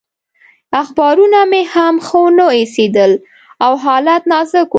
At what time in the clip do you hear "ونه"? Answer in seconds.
2.25-2.45